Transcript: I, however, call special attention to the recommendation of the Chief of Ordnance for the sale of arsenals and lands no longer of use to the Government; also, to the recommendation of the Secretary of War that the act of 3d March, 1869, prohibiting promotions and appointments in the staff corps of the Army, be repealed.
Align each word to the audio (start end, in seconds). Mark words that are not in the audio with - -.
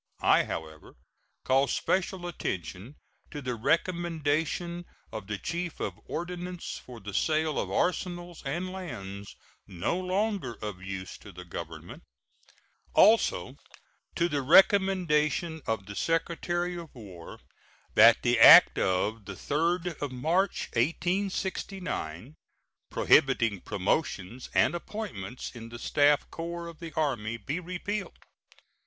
I, 0.23 0.45
however, 0.45 0.95
call 1.43 1.67
special 1.67 2.25
attention 2.25 2.95
to 3.29 3.39
the 3.39 3.53
recommendation 3.53 4.85
of 5.11 5.27
the 5.27 5.37
Chief 5.37 5.79
of 5.79 5.93
Ordnance 6.05 6.81
for 6.83 6.99
the 6.99 7.13
sale 7.13 7.59
of 7.59 7.69
arsenals 7.69 8.41
and 8.43 8.71
lands 8.71 9.35
no 9.67 9.99
longer 9.99 10.55
of 10.59 10.81
use 10.81 11.19
to 11.19 11.31
the 11.31 11.45
Government; 11.45 12.01
also, 12.95 13.57
to 14.15 14.27
the 14.27 14.41
recommendation 14.41 15.61
of 15.67 15.85
the 15.85 15.95
Secretary 15.95 16.75
of 16.79 16.95
War 16.95 17.39
that 17.93 18.23
the 18.23 18.39
act 18.39 18.79
of 18.79 19.19
3d 19.25 20.09
March, 20.11 20.67
1869, 20.69 22.37
prohibiting 22.89 23.61
promotions 23.61 24.49
and 24.55 24.73
appointments 24.73 25.51
in 25.55 25.69
the 25.69 25.77
staff 25.77 26.27
corps 26.31 26.65
of 26.65 26.79
the 26.79 26.91
Army, 26.93 27.37
be 27.37 27.59
repealed. 27.59 28.17